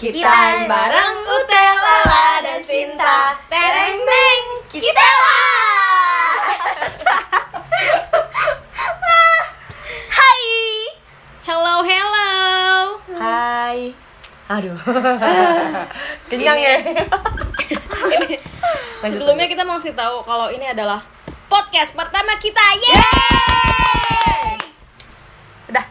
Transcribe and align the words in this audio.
Kita 0.00 0.64
bareng 0.64 1.16
Ute, 1.28 1.64
Lala, 1.76 2.40
dan 2.40 2.64
Sinta 2.64 3.36
Tereng 3.52 4.00
teng 4.00 4.42
Kita 4.72 4.96
Hai 10.16 10.40
Hello 11.44 11.84
hello 11.84 12.32
Hai. 13.12 13.92
Aduh. 14.48 14.80
Kenyang 16.32 16.56
ya. 16.56 16.80
Lanjut, 19.04 19.20
Sebelumnya 19.20 19.52
kita 19.52 19.68
mau 19.68 19.76
kasih 19.76 19.92
tahu 19.92 20.24
kalau 20.24 20.48
ini 20.48 20.64
adalah 20.64 21.04
podcast 21.52 21.92
pertama 21.92 22.40
kita 22.40 22.64
Yeay 22.72 24.64
Udah 25.68 25.84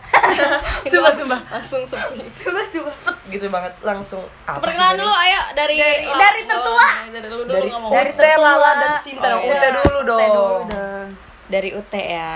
Sumpah, 0.90 1.14
sumpah. 1.14 1.46
Langsung 1.54 1.86
sepi 1.86 2.26
Sumpah, 2.26 2.66
sumpah. 2.74 2.99
Gitu 3.30 3.46
banget 3.48 3.74
langsung. 3.80 4.26
Apa 4.44 4.60
Perkenalan 4.60 4.98
dulu 4.98 5.14
ayo 5.16 5.42
dari 5.54 5.76
Dari- 5.78 6.04
oh, 6.04 6.18
dari 6.18 6.42
tertua. 6.44 6.74
oh, 6.76 6.90
Dari 7.08 7.28
dulu 7.28 7.42
Dari 7.46 7.70
ngomong 7.70 7.92
dari 7.92 8.12
tertua. 8.12 8.42
Lala 8.44 8.72
dan 8.76 8.92
Sinta. 9.00 9.28
Oh, 9.30 9.40
iya. 9.40 9.52
Ute 9.52 9.68
dulu 9.72 10.00
dong. 10.04 10.18
Ute 10.18 10.28
dulu 10.28 10.58
dong. 10.68 11.08
dari 11.48 11.70
UT 11.72 11.94
ya. 11.94 12.34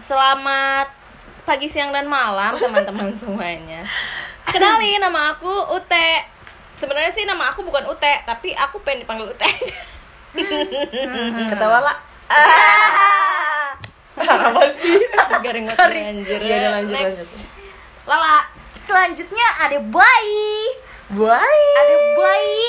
Selamat 0.00 0.88
pagi, 1.42 1.64
siang, 1.64 1.88
dan 1.88 2.04
malam 2.04 2.56
teman-teman 2.62 3.12
semuanya. 3.14 3.84
Kenalin 4.44 4.96
nama 4.98 5.32
aku 5.32 5.48
UT. 5.70 5.92
Sebenarnya 6.74 7.12
sih 7.12 7.24
nama 7.24 7.48
aku 7.48 7.62
bukan 7.62 7.84
UT, 7.86 8.02
tapi 8.24 8.50
aku 8.50 8.80
pengen 8.80 9.04
dipanggil 9.04 9.28
UT 9.28 9.38
aja. 9.38 9.78
Ketawa 11.48 11.78
lah. 11.80 11.96
Ah. 12.26 13.70
Apa 14.48 14.62
sih? 14.76 14.98
Garing 15.40 15.66
anjir. 15.68 16.38
Udah 16.38 16.70
lanjut, 16.74 16.92
Next. 16.92 17.04
lanjut. 17.14 17.28
Lala. 18.04 18.36
Selanjutnya 18.84 19.46
ada 19.58 19.78
bayi. 19.80 20.56
Buai. 21.10 21.64
Ada 21.74 21.94
bayi. 22.14 22.68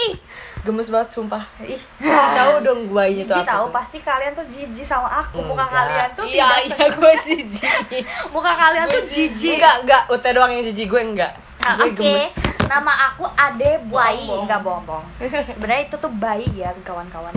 Gemes 0.61 0.89
banget 0.89 1.09
sumpah. 1.11 1.45
Ih, 1.61 1.77
kasih 2.01 2.31
tahu 2.33 2.53
dong 2.59 2.79
buainya 2.89 3.21
itu 3.21 3.31
apa. 3.31 3.45
tahu 3.45 3.65
pasti 3.69 3.97
kalian 3.99 4.33
tuh 4.33 4.45
jijik 4.45 4.81
sama 4.83 5.05
aku. 5.05 5.37
Muka 5.39 5.61
Enggak. 5.61 5.69
kalian 5.77 6.09
tuh 6.11 6.25
Iya, 6.25 6.47
tidak 6.57 6.65
iya 6.65 6.85
gue 6.89 7.13
jijik. 7.21 8.03
Muka 8.33 8.51
kalian 8.51 8.85
tuh 8.87 9.03
jijik. 9.05 9.55
Enggak, 9.55 9.75
enggak. 9.83 10.01
Ute 10.09 10.29
doang 10.31 10.49
yang 10.49 10.65
jijik 10.65 10.87
gue 10.87 11.01
enggak. 11.05 11.31
Ah, 11.61 11.77
Gue 11.77 11.85
Oke, 11.87 12.01
gemes. 12.01 12.33
nama 12.65 12.93
aku 13.07 13.25
Ade 13.31 13.77
Bayi. 13.85 14.25
Enggak 14.27 14.61
bohong-bohong. 14.61 15.05
Sebenarnya 15.47 15.83
itu 15.85 15.95
tuh 15.95 16.09
bayi 16.11 16.49
ya, 16.51 16.73
kawan-kawan. 16.81 17.33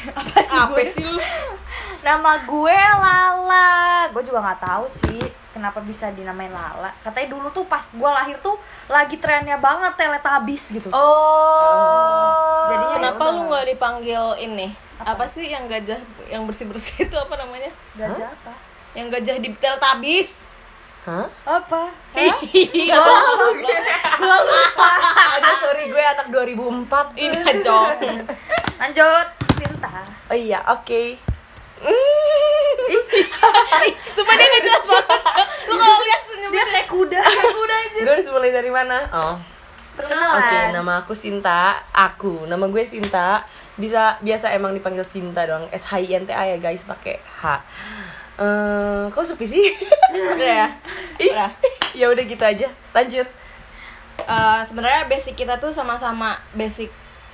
Apa 0.18 0.36
sih 0.40 0.58
Apa 0.58 0.74
gue? 0.74 0.84
sih 0.92 1.04
lu? 1.04 1.20
Nama 2.06 2.32
gue 2.42 2.78
Lala. 2.96 4.08
Gue 4.08 4.22
juga 4.22 4.40
nggak 4.40 4.60
tahu 4.62 4.84
sih 4.88 5.20
kenapa 5.50 5.78
bisa 5.80 6.08
dinamain 6.10 6.48
Lala. 6.48 6.90
Katanya 7.00 7.28
dulu 7.30 7.50
tuh 7.50 7.64
pas 7.64 7.84
gue 7.84 8.10
lahir 8.10 8.36
tuh 8.40 8.56
lagi 8.86 9.16
trennya 9.16 9.56
banget 9.56 9.92
Teletubbies 9.94 10.64
gitu. 10.70 10.88
Oh. 10.90 12.66
Jadinya 12.66 12.96
Kenapa 12.96 13.22
ya 13.22 13.28
lu 13.28 13.36
udah. 13.36 13.46
nggak 13.50 13.64
dipanggil 13.68 14.24
ini? 14.38 14.68
Apa? 15.00 15.16
Apa? 15.16 15.24
sih 15.26 15.48
yang 15.48 15.64
gajah 15.64 16.00
yang 16.28 16.44
bersih-bersih 16.44 17.04
itu 17.04 17.16
apa 17.16 17.34
namanya? 17.36 17.72
Gajah 17.96 18.28
apa? 18.28 18.52
Yang 18.92 19.06
gajah 19.16 19.36
di 19.38 19.48
Teletubbies. 19.56 20.30
Hah? 21.00 21.24
Apa? 21.48 21.88
Iya. 22.12 23.00
Gue 24.20 24.38
lupa. 24.44 24.90
Aduh, 25.40 25.56
sorry 25.64 25.88
gue 25.88 26.02
anak 26.04 26.28
2004. 26.28 27.16
Ini 27.16 27.40
Jong. 27.64 27.96
Lanjut, 28.76 29.26
Sinta. 29.56 30.04
Oh 30.28 30.36
iya, 30.36 30.60
oke. 30.68 31.16
Sumpah 34.12 34.34
dia 34.36 34.44
gak 34.44 34.62
jelas 34.68 34.84
banget. 34.84 35.20
Lu 35.72 35.80
kalau 35.80 36.04
lihat 36.04 36.20
senyumnya 36.28 36.52
Dia 36.52 36.64
kayak 36.68 36.92
kuda. 36.92 37.22
kuda 37.56 37.76
aja. 37.80 38.00
Gue 38.04 38.12
harus 38.12 38.28
mulai 38.28 38.52
dari 38.52 38.68
mana? 38.68 39.08
Oh. 39.16 39.40
Perkenalan. 39.96 40.36
Oke, 40.36 40.60
nama 40.76 41.00
aku 41.00 41.16
Sinta. 41.16 41.80
Aku, 41.96 42.44
nama 42.44 42.68
gue 42.68 42.84
Sinta. 42.84 43.48
Bisa 43.80 44.20
biasa 44.20 44.52
emang 44.52 44.76
dipanggil 44.76 45.08
Sinta 45.08 45.48
doang. 45.48 45.64
S 45.72 45.88
H 45.88 45.96
I 45.96 46.12
N 46.12 46.28
T 46.28 46.36
A 46.36 46.44
ya 46.44 46.60
guys, 46.60 46.84
pakai 46.84 47.24
H. 47.24 47.64
Eh, 48.40 49.02
kok 49.08 49.20
sepi 49.22 49.44
sih? 49.44 49.66
Udah 50.34 50.50
ya. 50.64 50.68
Ih, 51.20 51.28
Udah. 51.28 51.50
ya 51.92 52.06
udah 52.08 52.24
gitu 52.24 52.40
aja. 52.40 52.68
Lanjut. 52.90 53.28
Eh, 54.18 54.60
sebenarnya 54.64 55.04
basic 55.06 55.36
kita 55.36 55.60
tuh 55.60 55.68
sama-sama 55.68 56.40
basic 56.52 56.88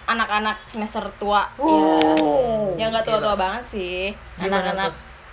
anak-anak 0.04 0.58
semester 0.64 1.02
tua 1.16 1.46
Oh. 1.56 2.74
ya. 2.74 2.86
Ya 2.86 2.90
nggak 2.90 3.04
tua-tua 3.04 3.34
banget 3.34 3.62
sih. 3.70 4.10
Anak-anak 4.36 4.90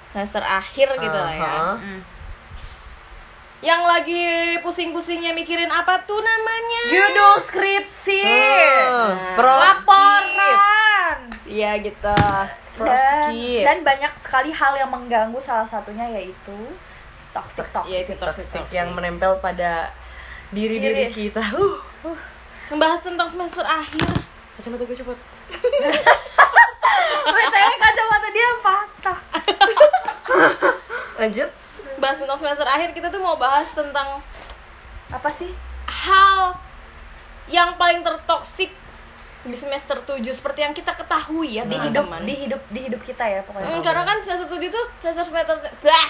semester 0.10 0.42
akhir 0.42 0.94
gitu 0.96 1.18
lah 1.18 1.34
ya. 1.34 1.42
Aha. 1.44 1.74
Hmm. 1.74 2.02
Yang 3.64 3.82
lagi 3.82 4.26
pusing-pusingnya 4.60 5.32
mikirin 5.32 5.72
apa 5.72 6.04
tuh 6.04 6.20
namanya? 6.20 6.84
Judul 6.92 7.34
skripsi. 7.42 8.22
Hmm, 8.22 9.40
Nah. 9.40 9.58
Laporan. 9.72 10.83
Iya 11.54 11.78
gitu. 11.80 12.02
Dan, 12.02 12.50
Proskip. 12.74 13.62
dan 13.62 13.78
banyak 13.84 14.14
sekali 14.20 14.50
hal 14.50 14.74
yang 14.74 14.90
mengganggu 14.90 15.38
salah 15.38 15.64
satunya 15.64 16.10
yaitu 16.10 16.58
toxic 17.30 17.70
toxic. 17.70 17.94
Iya, 17.94 18.00
itu 18.04 18.14
toxic, 18.16 18.42
Toxic 18.42 18.62
toxic. 18.66 18.74
yang 18.74 18.90
menempel 18.92 19.38
pada 19.38 19.94
diri-diri 20.50 21.08
Diri. 21.08 21.30
kita. 21.30 21.42
Uh, 21.54 21.78
Membahas 22.68 23.00
tentang 23.00 23.30
semester 23.30 23.62
akhir. 23.62 24.10
kacamata 24.56 24.84
gue 24.84 24.98
cepet. 24.98 25.18
BTW 27.26 27.56
kacamata 27.80 28.28
dia 28.30 28.50
patah. 28.60 29.18
Lanjut. 31.22 31.50
Bahas 31.96 32.18
tentang 32.18 32.36
semester 32.36 32.66
akhir 32.66 32.90
kita 32.92 33.08
tuh 33.08 33.22
mau 33.22 33.38
bahas 33.38 33.70
tentang 33.70 34.20
Apa 35.08 35.30
sih? 35.30 35.54
hal 35.86 36.58
yang 37.46 37.78
paling 37.78 38.02
tertoksik 38.02 38.74
di 39.44 39.54
semester 39.54 40.00
7 40.00 40.24
seperti 40.26 40.60
yang 40.60 40.72
kita 40.72 40.92
ketahui 40.94 41.54
ya 41.54 41.62
Di 41.64 41.76
teman-teman. 41.76 42.24
hidup 42.24 42.24
di 42.24 42.34
hidup 42.38 42.62
di 42.70 42.80
hidup 42.82 43.02
kita 43.04 43.24
ya 43.24 43.40
pokoknya. 43.44 43.70
Hmm, 43.70 43.82
karena 43.82 44.02
kan 44.02 44.18
semester 44.18 44.48
7 44.48 44.68
tuh 44.68 44.84
semester 44.98 45.24
semester 45.26 45.56
bah, 45.84 46.06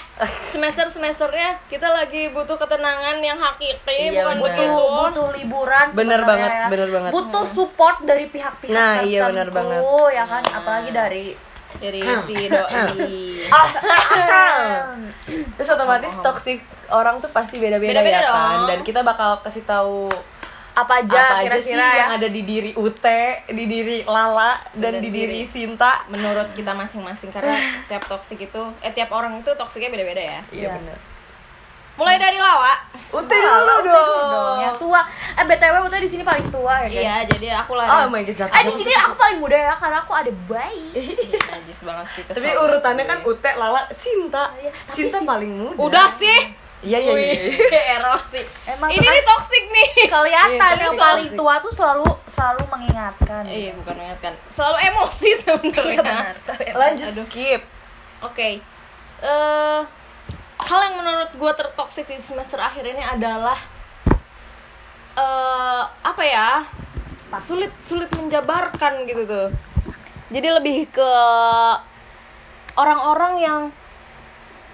semester 0.46 0.86
semesternya 0.88 1.50
kita 1.66 1.88
lagi 1.88 2.30
butuh 2.30 2.56
ketenangan 2.56 3.18
yang 3.20 3.36
hakiki 3.36 4.06
Iya, 4.06 4.22
bukan 4.22 4.36
begitu 4.40 4.70
butuh 4.70 5.02
butuh 5.04 5.28
liburan 5.34 5.86
Bener 5.90 6.22
sebenarnya 6.22 6.24
banget, 6.24 6.52
ya. 6.52 6.66
bener 6.70 6.88
banget. 6.92 7.12
butuh 7.12 7.44
support 7.48 7.96
dari 8.02 8.26
pihak-pihak 8.28 8.70
Nah, 8.70 9.02
iya, 9.02 9.24
tertentu, 9.24 9.32
bener 9.32 9.48
banget. 9.50 9.80
ya 10.14 10.24
kan 10.24 10.44
apalagi 10.54 10.90
dari 10.92 11.26
dari 11.74 12.02
si 12.22 12.36
doi 12.46 13.50
Terus 15.54 15.70
otomatis 15.70 16.12
toxic 16.20 16.60
orang 16.90 17.18
tuh 17.18 17.30
pasti 17.30 17.58
beda-beda 17.58 17.98
Beda-beda 17.98 18.20
ya 18.20 18.30
kan. 18.30 18.58
Dan 18.68 18.78
kita 18.84 19.02
bakal 19.02 19.40
kasih 19.42 19.64
tahu 19.64 20.10
apa 20.76 20.94
aja 21.00 21.14
apa 21.16 21.36
aja 21.40 21.54
sih 21.56 21.70
kira-kira 21.70 21.86
ya 21.86 21.98
yang 22.00 22.12
ada 22.16 22.28
di 22.28 22.42
diri 22.44 22.72
Ute, 22.74 23.22
di 23.48 23.64
diri 23.66 23.98
Lala, 24.04 24.58
dan 24.74 24.94
Dan 24.94 24.94
di 25.00 25.10
diri. 25.10 25.30
diri 25.30 25.42
Sinta. 25.46 26.02
menurut 26.08 26.50
kita 26.52 26.72
masing-masing 26.72 27.30
karena 27.30 27.54
tiap 27.88 28.02
toksik 28.04 28.42
itu 28.42 28.62
eh 28.80 28.90
tiap 28.90 29.10
orang 29.10 29.38
itu 29.38 29.52
toksiknya 29.52 29.90
beda-beda 29.90 30.20
ya 30.20 30.42
Iya 30.50 30.62
Iya. 30.64 30.70
benar. 30.76 30.98
mulai 31.94 32.18
dari 32.18 32.36
lawa 32.36 32.74
Ute 33.12 33.38
Lala, 33.38 33.62
dulu 33.62 33.86
Ute 33.86 33.94
dulu 33.94 34.24
dong. 34.28 34.58
yang 34.60 34.74
tua 34.76 35.02
eh 35.32 35.46
btw 35.46 35.76
Ute 35.80 35.98
di 36.00 36.10
sini 36.10 36.24
paling 36.24 36.50
tua 36.50 36.74
ya 36.80 36.88
guys 36.88 36.98
iya 36.98 37.16
jadi 37.24 37.48
aku 37.56 37.72
lah 37.76 37.86
Oh 37.86 38.10
my 38.10 38.22
god, 38.24 38.34
jatuh. 38.36 38.50
eh 38.52 38.64
di 38.66 38.74
sini 38.74 38.94
aku 38.96 39.14
paling 39.14 39.38
muda 39.38 39.54
ya 39.54 39.74
karena 39.78 40.02
aku 40.02 40.10
ada 40.12 40.32
bayi 40.44 40.90
najis 41.54 41.80
banget 41.80 42.06
sih 42.10 42.24
Tapi 42.26 42.50
urutannya 42.52 42.98
gue. 43.00 43.12
kan 43.14 43.20
Ute, 43.22 43.52
Lala, 43.54 43.86
Sinta. 43.94 44.50
Iya, 44.56 44.74
Sinta 44.90 45.22
Sin- 45.22 45.30
paling 45.30 45.52
muda. 45.54 45.78
udah 45.78 46.08
sih 46.10 46.40
Iya 46.84 46.98
iya 47.00 47.14
iya. 47.14 47.34
Wih, 47.34 47.80
erosi 47.96 48.42
Emang 48.66 48.90
ini 48.90 49.00
kan- 49.00 49.14
nih 49.14 49.24
toksik 49.24 49.64
nih 49.66 49.90
kelihatan 50.14 50.72
Iya, 50.74 50.84
yang 50.84 50.96
paling 50.96 51.30
tua 51.34 51.56
tuh 51.58 51.72
selalu 51.72 52.04
selalu 52.26 52.62
mengingatkan 52.68 53.44
iya 53.46 53.72
bukan 53.74 53.94
mengingatkan 53.94 54.34
selalu 54.50 54.78
emosi 54.86 55.30
sebenarnya 55.40 55.80
Iya, 55.82 55.98
benar. 55.98 56.34
Lanjut 56.74 57.08
Aduh. 57.10 57.26
skip. 57.26 57.62
Oke, 58.22 58.48
eh 59.20 59.80
hal 60.60 60.80
yang 60.82 60.96
menurut 60.98 61.32
gue 61.34 61.52
tertoksik 61.54 62.06
di 62.06 62.20
semester 62.20 62.56
akhir 62.58 62.84
ini 62.86 63.00
adalah 63.00 63.56
eh 65.14 65.82
apa 65.86 66.24
ya 66.24 66.68
sulit 67.38 67.72
sulit 67.80 68.12
menjabarkan 68.12 69.04
gitu 69.06 69.24
tuh. 69.24 69.48
Jadi 70.30 70.48
lebih 70.52 70.90
ke 70.90 71.10
orang-orang 72.74 73.34
yang 73.38 73.62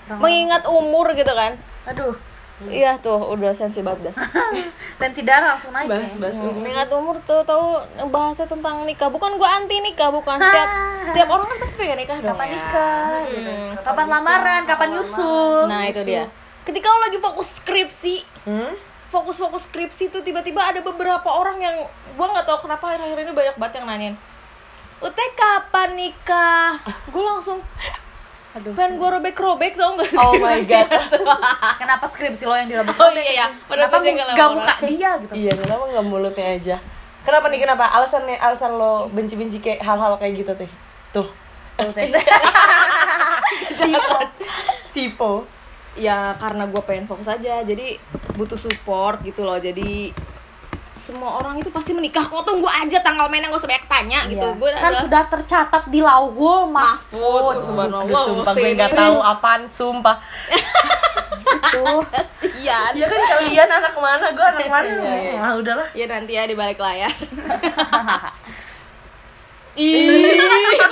Orang- 0.07 0.19
mengingat 0.19 0.63
umur 0.65 1.11
gitu 1.13 1.29
kan. 1.29 1.59
Aduh 1.89 2.15
Iya 2.59 2.99
tuh 2.99 3.15
udah 3.15 3.55
sensi 3.55 3.79
banget 3.79 4.11
dah. 4.11 4.15
tensi 4.99 5.23
darah 5.23 5.55
langsung 5.55 5.71
naik 5.71 5.87
Bahas 5.87 6.11
ya. 6.11 6.19
bahas 6.19 6.35
Hmm, 6.35 6.59
mengingat 6.59 6.91
umur 6.91 7.15
tuh 7.23 7.39
tahu 7.41 7.79
bahasnya 8.05 8.43
tentang 8.45 8.83
nikah. 8.83 9.07
Bukan 9.07 9.39
gue 9.39 9.47
anti 9.47 9.79
nikah, 9.79 10.11
bukan 10.11 10.35
setiap 10.35 10.67
setiap 11.07 11.27
orang 11.29 11.47
kan 11.47 11.57
pasti 11.57 11.75
pengen 11.79 12.03
nikah 12.03 12.19
dong. 12.19 12.35
kapan 12.35 12.45
ya. 12.45 12.51
nikah 12.51 13.07
gitu. 13.25 13.47
Hmm. 13.49 13.71
kapan 13.79 14.05
lamaran 14.11 14.61
kapan 14.67 14.87
nyusul 14.91 15.71
Nah 15.71 15.87
itu 15.87 16.03
dia. 16.03 16.27
Ketika 16.61 16.85
lo 16.85 16.99
lagi 17.01 17.17
fokus 17.17 17.47
skripsi, 17.55 18.15
Hmm? 18.43 18.75
fokus-fokus 19.07 19.65
skripsi 19.65 20.11
tuh 20.11 20.19
tiba-tiba 20.19 20.59
ada 20.59 20.83
beberapa 20.83 21.25
orang 21.25 21.57
yang 21.57 21.75
gua 22.13 22.27
nggak 22.29 22.43
tahu 22.43 22.67
kenapa 22.67 22.91
akhir-akhir 22.91 23.23
ini 23.23 23.31
banyak 23.31 23.55
banget 23.55 23.73
yang 23.79 23.87
nanyain 23.87 24.15
Ute 24.99 25.23
kapan 25.33 25.95
nikah? 25.95 26.75
Gue 27.07 27.23
langsung 27.23 27.63
Aduh. 28.49 28.73
pengen 28.73 28.97
gue 28.97 29.09
robek-robek 29.13 29.77
tau 29.77 29.93
gak 29.93 30.09
sih 30.09 30.17
Oh 30.17 30.33
my 30.41 30.65
god. 30.65 30.89
Kenapa 31.81 32.09
skripsi 32.09 32.49
lo 32.49 32.57
yang 32.57 32.65
dirobek? 32.65 32.97
oh 32.97 33.13
iya 33.13 33.45
ya 33.45 33.47
Kenapa 33.69 34.01
gak 34.01 34.49
muka 34.57 34.73
dia 34.81 35.11
gitu? 35.21 35.33
iya, 35.37 35.53
kenapa 35.53 35.83
nggak 35.93 36.05
mulutnya 36.09 36.47
aja? 36.57 36.75
Kenapa 37.21 37.45
nih 37.53 37.61
kenapa? 37.61 37.85
Alasannya 37.93 38.41
alasan 38.41 38.73
lo 38.81 39.05
benci-benci 39.13 39.61
kayak 39.61 39.85
hal-hal 39.85 40.17
kayak 40.17 40.33
gitu 40.41 40.51
teh. 40.57 40.71
Tuh. 41.13 41.29
Tuh, 41.77 41.91
Teh. 41.93 42.09
Tipe. 44.95 45.31
ya 45.99 46.37
karena 46.39 46.63
gue 46.69 46.81
pengen 46.87 47.05
fokus 47.09 47.27
aja 47.27 47.59
jadi 47.65 47.99
butuh 48.39 48.55
support 48.55 49.19
gitu 49.25 49.43
loh 49.43 49.59
jadi 49.59 50.15
semua 50.99 51.39
orang 51.39 51.55
itu 51.57 51.71
pasti 51.71 51.95
menikah. 51.95 52.21
Kok 52.21 52.43
tunggu 52.43 52.67
aja 52.67 52.99
tanggal 52.99 53.31
mainnya 53.31 53.47
gak 53.47 53.63
usah 53.63 53.71
banyak 53.71 53.87
tanya 53.87 54.19
gitu. 54.27 54.43
Iya. 54.43 54.59
gue 54.59 54.69
kan 54.75 54.93
sudah 54.99 55.23
tercatat 55.31 55.83
di 55.87 55.99
lauhul 56.03 56.67
mahfud. 56.67 57.55
Mahfud 57.55 57.63
subhanallah. 57.63 58.23
Sumpah 58.27 58.53
gue 58.53 58.69
nggak 58.75 58.93
tahu 58.93 59.17
apaan 59.23 59.63
sumpah. 59.63 60.15
tuh 61.71 62.03
kasihan. 62.13 62.91
Ya 62.91 63.07
kan 63.07 63.19
kalian 63.23 63.69
anak 63.71 63.95
mana, 63.95 64.25
gue 64.35 64.45
anak 64.45 64.67
mana. 64.67 64.87
Iya, 64.91 65.15
iya. 65.15 65.39
Ah, 65.39 65.53
udahlah. 65.55 65.87
ya 65.95 66.05
nanti 66.05 66.31
ya 66.35 66.43
di 66.43 66.55
balik 66.59 66.77
layar. 66.77 67.09
Ih, 69.79 70.35
dia 70.35 70.83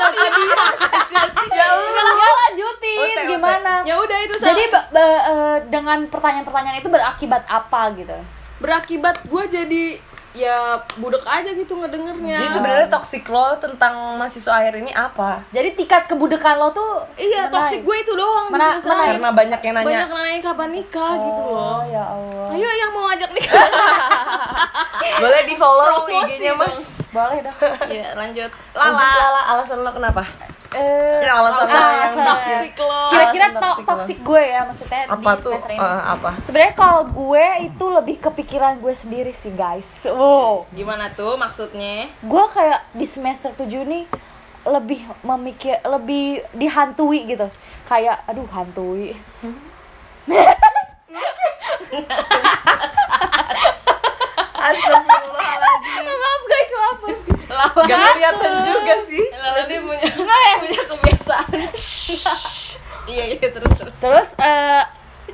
Ya 1.52 1.66
Allah. 1.76 2.08
ya. 2.08 2.30
lanjutin 2.48 3.18
gimana? 3.28 3.74
Ya 3.84 4.00
udah 4.00 4.18
itu 4.24 4.36
jadi 4.40 4.64
eh, 4.72 5.58
dengan 5.68 6.08
pertanyaan-pertanyaan 6.08 6.80
itu 6.80 6.88
berakibat 6.88 7.44
apa 7.52 7.92
gitu 8.00 8.16
berakibat 8.58 9.22
gue 9.24 9.44
jadi 9.48 9.84
ya 10.34 10.54
budek 10.96 11.26
aja 11.26 11.50
gitu 11.52 11.74
ngedengernya 11.76 12.38
Jadi 12.40 12.50
sebenarnya 12.52 12.88
toxic 12.88 13.26
lo 13.26 13.58
tentang 13.58 13.94
mahasiswa 14.16 14.54
akhir 14.56 14.78
ini 14.78 14.92
apa? 14.92 15.42
jadi 15.50 15.74
tingkat 15.74 16.06
kebudekan 16.06 16.56
lo 16.56 16.70
tuh 16.70 17.10
iya 17.16 17.46
mana? 17.46 17.54
toxic 17.56 17.82
gue 17.82 17.98
itu 17.98 18.14
doang 18.14 18.46
Mana- 18.48 18.78
akhir. 18.78 19.18
Karena 19.18 19.32
banyak 19.32 19.60
yang 19.60 19.74
nanya. 19.76 19.88
banyak 19.88 20.10
nanyain 20.12 20.42
kapan 20.44 20.70
nikah 20.72 21.12
gitu 21.18 21.42
loh 21.44 21.58
oh 21.58 21.82
ya 21.88 22.04
Allah 22.06 22.54
ayo 22.54 22.70
yang 22.72 22.92
mau 22.92 23.04
ngajak 23.08 23.32
nikah 23.32 23.54
Boleh 25.18 25.42
di 25.44 25.56
follow 25.56 26.06
IG-nya 26.06 26.54
mas. 26.54 27.02
boleh 27.08 27.40
dong 27.42 27.58
ya 27.90 28.14
lanjut 28.14 28.52
Lanjut, 28.70 29.02
lala 29.02 29.10
Lala, 29.18 29.42
alasan 29.52 29.78
lo 29.80 29.90
kenapa? 29.90 30.22
Eh, 30.70 31.24
Ya, 31.24 31.34
alasan 31.34 31.64
lo 31.64 31.72
alasan- 31.72 31.98
yang 31.98 32.14
toxic 32.28 32.74
lo 32.78 33.02
kira-kira 33.10 33.46
to- 33.56 33.82
toxic 33.84 34.18
gue 34.22 34.44
ya 34.44 34.62
maksudnya 34.62 35.02
Apa 35.08 35.18
di 35.34 35.42
tuh? 35.42 35.54
semester 35.56 35.72
ini 35.72 35.80
Eh, 35.82 36.02
apa? 36.06 36.30
sebenarnya 36.44 36.74
kalau 36.76 37.02
gue 37.08 37.46
itu 37.64 37.87
lebih 38.08 38.24
kepikiran 38.24 38.80
gue 38.80 38.96
sendiri 38.96 39.36
sih 39.36 39.52
guys. 39.52 39.84
Wow. 40.08 40.64
Gimana 40.72 41.12
tuh 41.12 41.36
maksudnya? 41.36 42.08
Gue 42.24 42.40
kayak 42.56 42.88
di 42.96 43.04
semester 43.04 43.52
7 43.52 43.68
nih 43.84 44.08
lebih 44.64 45.12
memikir 45.28 45.76
lebih 45.84 46.40
dihantui 46.56 47.28
gitu. 47.28 47.52
Kayak 47.84 48.24
aduh 48.24 48.48
hantui. 48.48 49.12
Astagfirullahaladzim. 54.56 56.08
Maaf 56.08 56.42
guys 56.48 56.72
maaf 56.80 57.04
Gak 57.92 58.00
kelihatan 58.16 58.54
juga 58.72 58.96
sih. 59.12 59.26
Lala 59.36 59.68
dia 59.68 59.84
punya 59.84 60.08
punya 60.64 60.84
kebiasaan. 60.96 61.60
Iya 63.04 63.24
iya 63.36 63.48
terus 63.52 63.76
terus. 63.76 63.92
Terus 64.00 64.32
eh, 64.40 64.84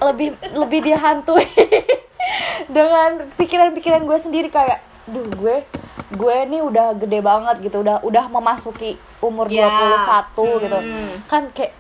lebih 0.02 0.34
lebih 0.58 0.90
dihantui 0.90 1.46
dengan 2.68 3.10
pikiran-pikiran 3.34 4.02
gue 4.02 4.18
sendiri 4.18 4.48
kayak 4.48 4.80
duh 5.06 5.28
gue 5.30 5.56
gue 6.10 6.36
nih 6.46 6.62
udah 6.62 6.96
gede 6.96 7.20
banget 7.20 7.60
gitu 7.62 7.82
udah 7.82 8.00
udah 8.02 8.26
memasuki 8.30 8.96
umur 9.20 9.48
Ya. 9.48 9.68
21 9.68 10.64
gitu 10.64 10.78
Hmm. 10.78 11.14
kan 11.26 11.50
kayak 11.52 11.74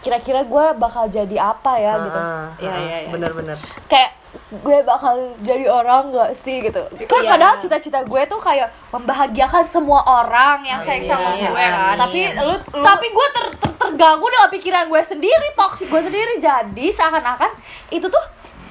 kira-kira 0.00 0.40
gue 0.42 0.64
bakal 0.74 1.06
jadi 1.06 1.36
apa 1.38 1.72
ya 1.76 1.92
gitu 1.98 2.18
Ah, 2.18 2.48
Iya, 2.56 2.68
ah, 2.68 2.78
iya, 2.78 2.96
iya. 2.98 3.08
Bener-bener 3.10 3.56
kayak 3.86 4.10
gue 4.52 4.78
bakal 4.80 5.12
jadi 5.40 5.66
orang 5.66 6.08
gak 6.10 6.32
sih 6.36 6.56
gitu 6.58 6.80
kan 7.04 7.20
Iya. 7.20 7.30
padahal 7.30 7.56
cita-cita 7.58 8.00
gue 8.02 8.22
tuh 8.24 8.38
kayak 8.38 8.72
membahagiakan 8.90 9.64
semua 9.66 10.00
orang 10.02 10.62
yang 10.62 10.80
sayang 10.80 11.04
Iya, 11.04 11.10
sama 11.10 11.30
iya, 11.30 11.48
gue 11.48 11.58
kan 11.58 11.72
amin. 11.72 11.98
tapi 11.98 12.20
lu, 12.38 12.54
tapi 12.80 13.06
gue 13.08 13.26
ter, 13.30 13.44
ter- 13.54 13.76
terganggu 13.76 14.26
dengan 14.26 14.50
pikiran 14.50 14.84
gue 14.86 15.02
sendiri 15.02 15.48
toksik 15.52 15.86
gue 15.86 16.02
sendiri 16.02 16.32
jadi 16.38 16.86
seakan-akan 16.90 17.50
itu 17.90 18.06
tuh 18.06 18.24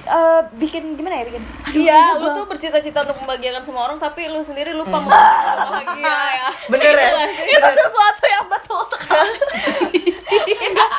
eh, 0.06 0.40
bikin 0.56 0.96
gimana 0.96 1.20
ya 1.20 1.24
bikin? 1.28 1.42
Aduh, 1.42 1.80
Iya, 1.80 2.00
lu 2.16 2.26
tuh 2.32 2.44
bercita-cita 2.48 3.04
untuk 3.04 3.16
membahagiakan 3.20 3.62
semua 3.64 3.82
orang, 3.90 3.98
tapi 4.00 4.28
lu 4.28 4.40
sendiri 4.40 4.72
lupa 4.72 4.96
membahagiakan 4.96 5.68
bahagia 5.70 6.16
ya. 6.40 6.48
Bener 6.72 6.94
ya? 6.96 7.10
Iya 7.26 7.56
itu 7.60 7.70
sesuatu 7.76 8.24
yang 8.26 8.46
betul 8.48 8.80
sekali. 8.88 9.38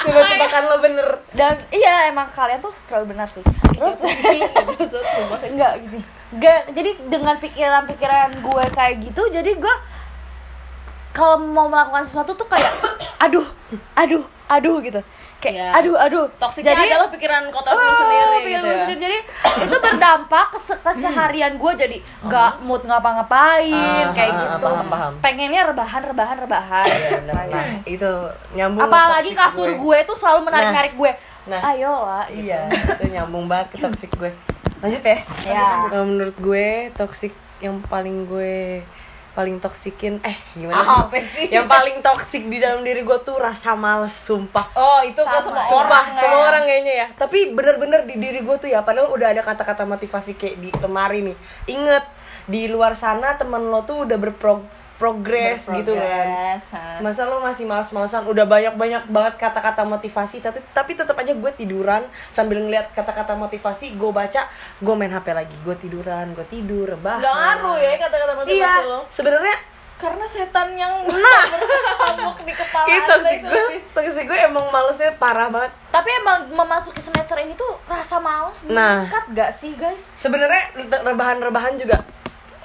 Coba-cobakan 0.05 0.63
lo 0.67 0.77
bener. 0.83 1.07
Dan 1.31 1.55
iya 1.71 2.11
emang 2.11 2.27
kalian 2.33 2.59
tuh 2.59 2.73
terlalu 2.85 3.15
benar 3.15 3.27
sih. 3.31 3.43
Terus 3.71 3.97
sumpah. 4.91 5.39
enggak 5.53 5.73
gini. 5.81 5.99
Enggak 6.31 6.59
jadi 6.71 6.91
dengan 7.07 7.35
pikiran-pikiran 7.39 8.29
gue 8.39 8.65
kayak 8.71 8.93
gitu 9.03 9.21
jadi 9.31 9.51
gue 9.55 9.75
kalau 11.11 11.43
mau 11.43 11.67
melakukan 11.67 12.07
sesuatu 12.07 12.31
tuh 12.35 12.47
kayak 12.47 12.71
aduh 13.23 13.43
aduh 13.99 14.23
aduh 14.47 14.79
gitu 14.79 15.03
kayak 15.41 15.57
Iya. 15.57 15.67
aduh 15.73 15.97
aduh 15.97 16.25
Toksiknya 16.37 16.69
jadi 16.71 16.83
adalah 16.87 17.09
pikiran 17.09 17.43
kotor 17.49 17.73
lu 17.73 17.81
Oh, 17.81 17.89
sendiri 17.91 18.21
pikiran 18.37 18.45
gitu 18.45 18.61
gue 18.61 18.69
ya. 18.69 18.79
sendiri. 18.79 18.99
jadi 19.01 19.17
itu 19.59 19.75
berdampak 19.75 20.45
ke 20.47 20.59
se- 20.59 20.77
keseharian 20.79 21.53
gue 21.55 21.71
jadi 21.75 21.97
nggak 22.21 22.51
mood 22.61 22.81
ngapa-ngapain 22.83 23.73
Ah, 24.05 24.13
kayak 24.13 24.31
ah, 24.31 24.39
gitu 24.39 24.55
paham, 24.63 24.87
paham. 24.87 25.13
pengennya 25.19 25.61
rebahan 25.65 26.01
rebahan 26.03 26.37
rebahan 26.39 26.85
Iya 26.85 27.09
bener 27.19 27.33
Nah 27.47 27.65
itu 27.83 28.11
nyambung 28.53 28.85
apalagi 28.85 29.31
kasur 29.33 29.69
gue. 29.71 29.97
tuh 30.03 30.15
selalu 30.15 30.39
menarik 30.43 30.69
narik 30.71 30.93
gue 30.95 31.11
Nah. 31.43 31.57
ayolah 31.65 32.25
Iya 32.27 32.69
itu 32.69 33.05
nyambung 33.09 33.45
banget 33.45 33.67
ke 33.71 33.77
toxic 33.81 34.13
gue 34.15 34.29
Lanjut 34.77 35.01
ya 35.01 35.17
Ya. 35.43 35.89
Kalau 35.89 36.05
menurut 36.05 36.37
gue 36.37 36.67
toxic 36.93 37.33
yang 37.57 37.81
paling 37.83 38.25
gue 38.25 38.85
paling 39.31 39.57
toksikin 39.57 40.19
eh 40.21 40.35
gimana 40.53 40.75
Ah, 40.75 40.83
sih? 40.83 40.99
apa 41.01 41.17
sih? 41.23 41.45
Yang 41.47 41.65
paling 41.65 41.97
toksik 41.99 42.43
di 42.45 42.57
dalam 42.57 42.81
diri 42.81 42.99
gue 43.01 43.19
tuh 43.21 43.35
rasa 43.35 43.71
males 43.73 44.11
sumpah. 44.11 44.67
Oh, 44.73 44.99
itu 45.01 45.17
Sama. 45.17 45.39
semua 45.39 45.63
Sumpah, 45.63 45.87
orang. 46.03 46.05
semua 46.13 46.35
ya. 46.37 46.47
orang 46.49 46.63
kayaknya 46.65 46.93
ya. 46.93 47.07
Tapi 47.13 47.39
bener-bener 47.49 48.03
di 48.03 48.15
diri 48.17 48.39
gue 48.39 48.55
tuh 48.57 48.67
ya, 48.67 48.81
padahal 48.81 49.07
udah 49.09 49.27
ada 49.29 49.41
kata-kata 49.41 49.83
motivasi 49.83 50.35
kayak 50.35 50.55
di 50.57 50.69
lemari 50.75 51.23
nih. 51.23 51.37
Ingat 51.65 52.03
di 52.43 52.67
luar 52.67 52.93
sana 52.93 53.33
temen 53.33 53.63
lo 53.63 53.81
tuh 53.81 54.03
udah 54.03 54.17
berprogres 55.01 55.65
gitu 55.65 55.97
kan. 55.97 56.61
Ha. 56.61 57.01
Masa 57.01 57.25
lo 57.25 57.41
masih 57.41 57.65
males-malesan? 57.65 58.29
Udah 58.29 58.45
banyak-banyak 58.45 59.09
banget 59.09 59.33
kata-kata 59.41 59.81
motivasi 59.81 60.45
tapi 60.45 60.61
tapi 60.77 60.93
tetap 60.93 61.17
aja 61.17 61.33
gue 61.33 61.51
tiduran. 61.57 62.05
Sambil 62.29 62.61
ngeliat 62.61 62.93
kata-kata 62.93 63.33
motivasi 63.33 63.97
gue 63.97 64.11
baca 64.13 64.45
gue 64.77 64.93
main 64.93 65.09
HP 65.09 65.33
lagi. 65.33 65.57
Gue 65.65 65.73
tiduran 65.81 66.37
gue 66.37 66.45
tidur 66.45 66.85
rebahan. 66.85 67.17
Nggak 67.17 67.33
ngaruh 67.33 67.77
ya 67.81 67.93
kata-kata 67.97 68.33
motivasi 68.37 68.61
iya 68.61 68.73
lo. 68.85 68.99
sebenarnya 69.09 69.57
Karena 70.01 70.25
setan 70.25 70.73
yang 70.73 71.05
nah. 71.05 71.43
berkabuk 71.53 72.41
di 72.41 72.53
kepala 72.57 72.89
itu 72.89 73.15
sih 73.21 73.37
gue 73.45 73.65
toxic 73.93 74.25
gue 74.25 74.39
emang 74.49 74.65
malesnya 74.73 75.13
parah 75.21 75.45
banget. 75.49 75.69
Tapi 75.93 76.09
emang 76.21 76.49
memasuki 76.49 77.01
semester 77.05 77.37
ini 77.37 77.53
tuh 77.53 77.77
rasa 77.85 78.17
males 78.17 78.57
Nah. 78.65 79.05
meningkat 79.05 79.25
gak 79.37 79.51
sih 79.61 79.77
guys? 79.77 80.01
Sebenarnya 80.17 80.73
rebahan-rebahan 81.05 81.77
juga 81.77 82.01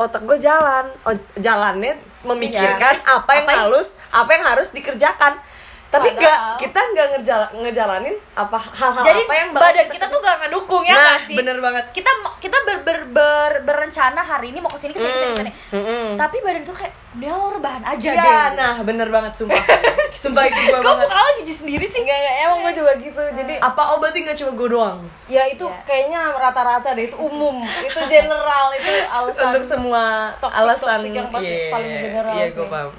otak 0.00 0.24
gue 0.24 0.40
jalan. 0.40 0.88
Oh, 1.04 1.12
jalannya 1.36 2.00
memikirkan 2.26 2.94
apa 3.00 3.30
yang 3.32 3.46
Apa 3.46 3.52
yang- 3.52 3.60
halus 3.64 3.88
apa 4.10 4.30
yang 4.32 4.44
harus 4.44 4.68
dikerjakan 4.70 5.38
tapi 5.86 6.08
Padahal- 6.08 6.18
nggak 6.18 6.38
kita 6.58 6.80
nggak 6.88 7.06
ngejala, 7.12 7.46
ngejalanin 7.54 8.16
apa 8.34 8.58
hal-hal 8.58 9.02
jadi 9.02 9.22
apa 9.22 9.34
yang 9.34 9.48
badan 9.50 9.86
kita 9.86 10.06
tuh 10.06 10.18
gak 10.18 10.36
ngedukung 10.42 10.82
ya 10.82 10.92
nah 10.92 11.04
gak 11.14 11.20
sih 11.24 11.36
bener 11.36 11.56
banget 11.56 11.84
kita 11.90 12.10
kita 12.36 12.58
ber, 12.60 12.78
ber, 12.82 12.98
ber- 13.06 13.60
berencana 13.62 14.20
hari 14.20 14.50
ini 14.50 14.58
mau 14.58 14.68
ke 14.68 14.78
sini 14.78 14.92
ke 14.92 14.98
sini 14.98 15.08
ke 15.08 15.16
sini, 15.16 15.30
ke 15.30 15.38
sini. 15.40 15.52
Mm-mm. 15.72 16.06
tapi 16.16 16.36
badan 16.40 16.62
tuh 16.62 16.74
kayak 16.74 16.92
udah 17.14 17.32
lo 17.32 17.48
rebahan 17.50 17.82
aja 17.82 18.08
Iya, 18.08 18.20
deh 18.20 18.46
nah 18.56 18.74
bener 18.82 19.08
banget 19.08 19.32
sumpah 19.34 19.62
sumpah 20.20 20.42
itu 20.44 20.58
gue 20.58 20.68
kok 20.70 20.82
banget 20.82 21.06
muka 21.06 21.16
lo 21.16 21.30
jijik 21.38 21.56
sendiri 21.56 21.86
sih 21.86 22.00
Enggak, 22.02 22.18
enggak, 22.18 22.34
emang 22.40 22.58
gue 22.60 22.72
juga 22.74 22.92
gitu. 22.98 23.22
Jadi 23.32 23.54
apa 23.58 23.82
oh 23.86 23.96
berarti 23.96 24.18
nggak 24.20 24.36
cuma 24.36 24.50
gue 24.52 24.68
doang 24.68 24.98
ya 25.26 25.42
itu 25.44 25.64
Iya. 25.64 25.80
kayaknya 25.82 26.20
rata-rata 26.30 26.88
deh, 26.92 27.04
itu 27.04 27.16
umum. 27.16 27.56
Itu 27.64 27.98
general, 28.06 28.66
itu 28.74 28.92
alasan. 29.16 29.42
untuk 29.48 29.64
semua 29.64 30.04
toxic- 30.36 30.60
alasan 30.60 30.98
toxic 31.00 31.12
yang 31.14 31.28
pasti 31.30 31.54
iya, 31.54 31.70
paling 31.70 31.92
general 31.96 32.34
iya 32.34 32.46
sih. 32.46 32.54
gue 32.54 32.66
paham 32.68 32.90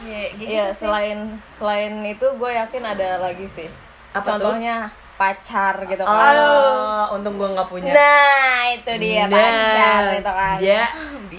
Iya, 0.00 0.22
gitu 0.32 0.46
Iya, 0.46 0.64
sih. 0.70 0.76
selain 0.80 1.18
selain 1.54 1.92
itu 2.04 2.22
gue 2.24 2.50
yakin 2.52 2.82
ada 2.84 3.18
lagi 3.18 3.46
sih. 3.48 3.68
Apa 4.10 4.22
tuh? 4.24 4.54
Contohnya 4.54 4.86
pacar 5.18 5.74
gitu 5.82 5.98
oh 6.00 6.14
kan. 6.14 7.10
untung 7.10 7.34
gue 7.34 7.48
nggak 7.50 7.66
punya 7.66 7.90
Nah, 7.90 8.70
itu 8.70 8.92
dia 8.96 9.26
Nah, 9.26 9.34
pacar 9.34 10.02
itu 10.14 10.30
kan. 10.32 10.56
dia 10.56 10.82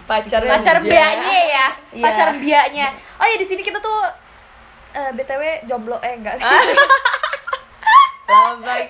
pacar 0.04 0.42
pacar 0.44 0.76
biaknya 0.84 1.40
ya 1.48 1.68
Iya. 1.90 2.04
pacar 2.04 2.28
biaknya 2.36 2.88
oh 3.16 3.24
ya 3.24 3.36
di 3.36 3.48
sini 3.48 3.64
kita 3.64 3.80
tuh 3.80 4.04
eh, 4.92 5.12
btw 5.16 5.64
jomblo 5.64 5.96
eh 6.02 6.12
enggak 6.12 6.36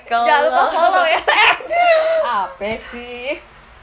jangan 0.09 0.41
lupa 0.43 0.63
follow 0.69 1.05
ya 1.05 1.21
Apa 2.25 2.69
sih? 2.89 3.37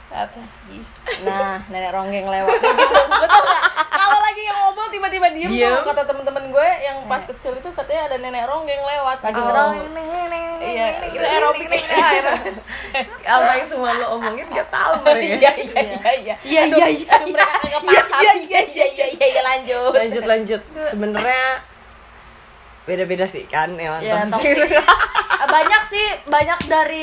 apa 0.07 0.41
sih 0.61 0.83
Nah, 1.19 1.63
nenek 1.67 1.91
ronggeng 1.91 2.25
lewat. 2.25 2.57
Gitu. 2.57 2.97
Lu 3.07 3.27
tau 3.27 3.43
gak? 3.43 3.63
Kalau 3.89 4.19
lagi 4.21 4.43
yang 4.43 4.57
ngobrol 4.59 4.89
tiba-tiba 4.89 5.27
diem, 5.31 5.49
tuh 5.49 5.85
kata 5.85 6.03
temen-temen 6.05 6.45
gue 6.49 6.69
yang 6.81 6.97
pas 7.07 7.23
kecil 7.23 7.53
itu 7.55 7.69
katanya 7.71 8.03
ada 8.05 8.17
nenek 8.19 8.45
ronggeng 8.45 8.81
lewat. 8.81 9.19
Lagi 9.21 9.35
Oh. 9.37 9.45
ngerong 9.45 9.73
iya 10.59 10.87
itu 11.07 11.19
aerobik. 11.21 11.67
nih 11.69 11.83
aerobik. 12.11 12.55
Apa 13.23 13.51
yang 13.55 13.67
semua 13.67 13.91
lo 13.95 14.07
omongin 14.15 14.47
gak 14.49 14.69
tahu 14.69 14.93
mereka. 15.05 15.23
Iya 15.23 15.53
iya 15.55 15.81
iya. 15.81 15.97
iya 16.13 16.35
Iya, 16.43 16.63
iya, 16.69 16.87
iya, 16.89 17.15
mereka 17.23 17.59
iya, 17.63 17.79
paham. 17.81 17.93
Iya, 18.19 18.33
iya 18.43 18.61
iya 18.65 18.87
iya 18.89 19.07
iya. 19.09 19.27
Iya 19.27 19.41
lanjut. 19.43 19.93
Lanjut 19.95 20.25
lanjut. 20.25 20.61
Sebenarnya 20.85 21.45
beda-beda 22.83 23.27
sih 23.27 23.43
kan 23.45 23.75
emang 23.75 23.99
Ya, 23.99 24.23
toxic. 24.27 24.59
toxic. 24.59 24.71
banyak 25.55 25.83
sih 25.87 26.07
banyak 26.27 26.59
dari 26.67 27.03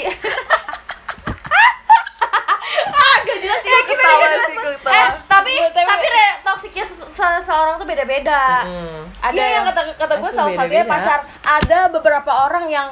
Gak 3.23 3.37
jelas. 3.39 3.61
Ya 3.63 3.79
ketawa 4.05 4.27
sih 4.43 4.55
gue 4.55 4.69
eh 4.69 4.75
ketawa 4.75 5.07
tapi 5.25 5.53
Betul, 5.55 5.83
tapi 5.83 6.05
re- 6.07 6.37
toksiknya 6.41 6.85
se- 6.85 7.09
se- 7.09 7.43
seorang 7.43 7.75
tuh 7.75 7.85
beda-beda 7.85 8.43
Mm. 8.63 9.01
ada 9.17 9.33
Iya, 9.33 9.47
yang 9.53 9.65
kata 9.65 9.81
kata 9.95 10.13
gue 10.17 10.29
salah 10.29 10.51
satunya 10.53 10.83
pacar 10.85 11.19
ada 11.41 11.79
beberapa 11.87 12.31
orang 12.43 12.67
yang 12.67 12.87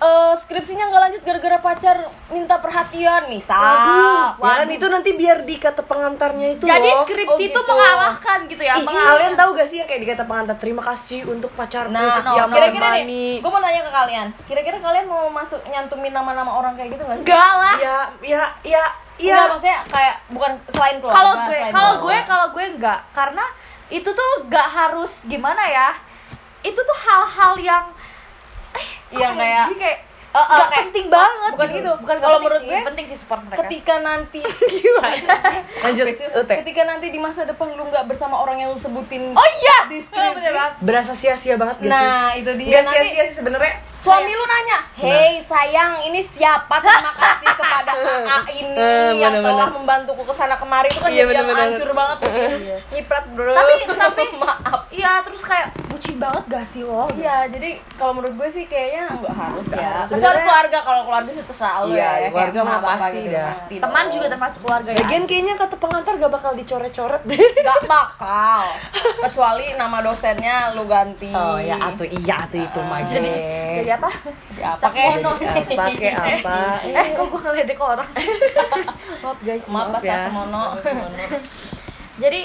eh, 0.00 0.32
skripsinya 0.34 0.88
nggak 0.88 1.02
lanjut 1.02 1.22
gara-gara 1.22 1.58
pacar 1.60 1.96
minta 2.28 2.56
perhatian 2.56 3.28
misal 3.28 3.60
Waduh, 3.60 4.40
Waduh. 4.40 4.72
itu 4.72 4.86
nanti 4.88 5.12
biar 5.12 5.44
di 5.44 5.56
kata 5.56 5.82
pengantarnya 5.82 6.56
itu 6.56 6.64
jadi 6.64 6.88
loh. 6.88 7.04
skripsi 7.04 7.28
Oh, 7.28 7.36
itu 7.42 7.52
gitu. 7.52 7.60
mengalahkan 7.62 8.38
gitu 8.46 8.62
ya 8.62 8.74
Ih, 8.74 8.80
mengalahkan. 8.80 9.12
kalian 9.12 9.34
tahu 9.36 9.50
gak 9.52 9.68
sih 9.68 9.76
yang 9.76 9.84
kayak 9.84 10.00
di 10.00 10.08
kata 10.08 10.24
pengantar 10.24 10.56
terima 10.56 10.80
kasih 10.82 11.20
untuk 11.26 11.52
pacarku 11.52 11.92
Nah, 11.92 12.08
setia 12.10 12.48
kira-kira 12.48 12.88
nih, 13.04 13.32
gue 13.38 13.50
mau 13.50 13.60
nanya 13.60 13.80
ke 13.82 13.92
kalian. 13.92 14.26
Kira-kira 14.42 14.76
kalian 14.78 15.04
mau 15.04 15.28
masuk 15.28 15.60
nyantumin 15.66 16.10
nama-nama 16.10 16.48
orang 16.50 16.72
kayak 16.74 16.96
gitu 16.96 17.02
nggak 17.02 17.18
sih? 17.18 17.24
enggak 17.26 17.52
lah 17.54 17.74
Ya, 17.78 17.98
ya, 18.24 18.42
ya, 18.64 18.84
Enggak, 19.22 19.36
ya. 19.36 19.48
maksudnya 19.48 19.78
kayak 19.86 20.14
bukan 20.28 20.52
selain 20.68 20.96
keluarga. 20.96 21.16
kalau 21.16 21.32
gue 21.42 21.58
kalau 21.70 21.92
gue 22.00 22.16
kalau 22.24 22.46
gue 22.50 22.64
enggak 22.70 23.00
karena 23.10 23.44
itu 23.88 24.06
tuh 24.06 24.30
gak 24.46 24.68
harus 24.68 25.12
gimana 25.24 25.62
ya 25.62 25.90
itu 26.60 26.76
tuh 26.76 26.96
hal-hal 27.00 27.54
yang 27.58 27.84
eh 28.72 28.88
Yang 29.10 29.34
kayak- 29.34 29.68
kayak 29.74 29.98
Eh, 30.30 30.38
eh, 30.38 30.46
gak 30.46 30.62
kayak- 30.62 30.86
penting 30.86 31.06
banget 31.10 31.50
bukan 31.50 31.68
gitu. 31.74 31.90
bukan 31.98 32.16
Kalau 32.16 32.22
kalau 32.22 32.38
menurut 32.38 32.62
gue, 32.62 32.78
penting 32.86 33.02
sih 33.04 33.18
support 33.18 33.42
mereka 33.42 33.66
ketika 33.66 33.94
nanti 33.98 34.38
Gimana? 34.78 35.34
Lanjut, 35.84 36.06
ketika 36.54 36.82
nanti 36.86 37.06
di 37.08 37.18
masa 37.18 37.42
depan 37.42 37.74
lu 37.74 37.82
nggak 37.84 38.06
bersama 38.06 38.38
orang 38.38 38.56
yang 38.56 38.70
lu 38.70 38.78
sebutin 38.78 39.34
oh 39.34 39.48
iya 39.58 39.90
di 39.90 39.98
Oh, 39.98 40.06
skripsi. 40.06 40.34
bener 40.38 40.52
banget. 40.54 40.72
Berasa 40.80 41.12
sia-sia 41.12 41.58
banget 41.58 41.76
gak 41.78 41.82
sih? 41.82 41.90
nah 41.90 42.30
itu 42.32 42.50
dia 42.56 42.70
Gak 42.72 42.82
nanti 42.86 42.94
sia-sia 43.02 43.24
sih 43.26 43.36
sebenarnya. 43.36 43.74
Suami 44.00 44.32
lu 44.32 44.44
nanya 44.44 44.78
hei 44.94 45.40
sayang 45.40 46.00
ini 46.02 46.24
siapa 46.26 46.72
terima 46.76 47.12
kasih 47.12 47.48
kepada 47.60 47.92
AA 47.94 48.38
ini 48.54 48.72
Eh, 48.72 49.12
yang 49.18 49.34
telah 49.36 49.68
membantuku 49.68 50.22
ke 50.22 50.32
sana 50.32 50.56
kemari 50.56 50.88
itu 50.88 50.98
kan 50.98 51.10
Iya, 51.10 51.28
yang 51.28 51.48
hancur 51.48 51.92
banget 51.92 52.16
terus 52.18 52.34
nyiprat 52.92 53.24
bro 53.30 53.52
tapi 53.52 53.74
tapi 53.86 54.22
maaf 54.40 54.80
iya 54.88 55.20
terus 55.20 55.42
kayak 55.42 55.68
bucin 55.86 56.16
banget 56.16 56.44
gak 56.48 56.64
sih 56.64 56.80
lo 56.80 57.12
Iya, 57.12 57.44
jadi 57.46 57.68
kalau 57.94 58.16
menurut 58.16 58.34
gue 58.34 58.48
sih 58.50 58.64
kayaknya 58.64 59.12
nggak 59.12 59.34
harus 59.34 59.66
ya. 59.68 59.92
Kecuali 60.02 60.38
keluarga, 60.40 60.78
kalau 60.80 61.00
keluarga 61.04 61.30
sih 61.30 61.44
terserah 61.44 61.76
lu 61.84 61.92
Iya, 61.92 62.10
ya. 62.16 62.28
keluarga 62.30 62.60
mah 62.62 62.78
pasti 62.80 63.18
gitu, 63.18 63.28
dah. 63.30 63.44
pasti 63.52 63.74
teman 63.76 64.00
dong. 64.00 64.12
juga 64.14 64.26
termasuk 64.28 64.60
keluarga 64.62 64.90
ya 64.90 64.98
Lagian 64.98 65.24
kayaknya 65.26 65.54
kata 65.56 65.74
pengantar 65.76 66.12
gak 66.16 66.32
bakal 66.32 66.52
dicoret-coret 66.54 67.22
deh. 67.26 67.40
Gak 67.58 67.80
bakal. 67.84 68.62
Kecuali 69.20 69.66
nama 69.74 69.98
dosennya 70.00 70.56
lu 70.72 70.84
ganti. 70.86 71.28
Oh 71.30 71.60
ya, 71.60 71.76
atuh 71.78 72.08
iya 72.08 72.48
atuh 72.48 72.60
itu 72.60 72.80
mah 72.80 73.00
jadi 73.02 73.32
jadi 73.90 73.98
apa. 73.98 74.10
Jadi 74.54 75.74
apa, 75.74 75.84
kayak 75.98 76.16
apa? 76.38 76.58
eh 77.02 77.06
kok 77.18 77.26
gue 77.26 77.40
ngeledek 77.42 77.80
orang 77.82 78.10
Maaf 79.26 79.38
guys, 79.42 79.64
Maaf, 79.66 79.86
Pak 79.98 80.02
ya. 80.06 80.30
Sasmono. 80.30 80.64
jadi 82.22 82.40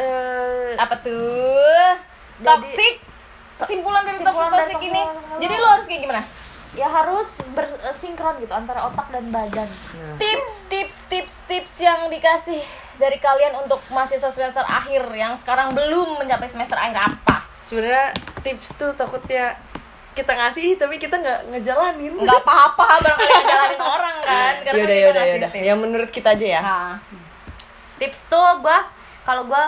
eh 0.00 0.72
Apa 0.80 0.94
tuh? 1.04 1.92
Toxic. 2.40 2.94
Kesimpulan 3.60 4.08
dari 4.08 4.24
toxic 4.24 4.48
toxic 4.48 4.80
ini. 4.80 5.02
Jadi 5.36 5.54
lu 5.60 5.66
harus 5.68 5.84
kayak 5.84 6.00
gimana? 6.00 6.22
ya 6.70 6.86
harus 6.86 7.26
bersinkron 7.50 8.38
gitu 8.38 8.54
antara 8.54 8.86
otak 8.86 9.10
dan 9.10 9.26
badan 9.34 9.66
Nah, 9.66 10.14
Tips, 10.22 10.54
tips, 10.70 10.96
tips, 11.10 11.34
tips 11.50 11.82
yang 11.82 12.06
dikasih 12.06 12.62
dari 12.94 13.18
kalian 13.18 13.58
untuk 13.58 13.82
mahasiswa 13.90 14.30
semester 14.30 14.62
akhir 14.62 15.02
yang 15.10 15.34
sekarang 15.34 15.74
belum 15.74 16.22
mencapai 16.22 16.46
semester 16.46 16.78
akhir 16.78 17.10
apa? 17.10 17.42
Sebenarnya 17.66 18.14
tips 18.46 18.78
tuh 18.78 18.94
takutnya 18.94 19.58
kita 20.20 20.32
ngasih 20.34 20.68
tapi 20.76 20.94
kita 20.96 21.16
nggak 21.16 21.40
ngejalanin. 21.48 22.12
nggak 22.14 22.38
apa-apa 22.38 22.86
barangkali 23.00 23.32
ngejalanin 23.34 23.80
orang 23.94 24.16
kan 24.20 24.54
karena 24.60 24.76
Yaudah, 24.76 24.84
kan 24.84 24.86
kita 24.86 25.00
yaudah, 25.00 25.24
yaudah. 25.26 25.50
tips. 25.50 25.64
Yang 25.64 25.78
menurut 25.78 26.10
kita 26.10 26.28
aja 26.30 26.46
ya. 26.50 26.60
Nah, 26.60 26.92
tips 27.96 28.20
tuh 28.26 28.48
gue 28.60 28.78
kalau 29.22 29.42
gue 29.44 29.64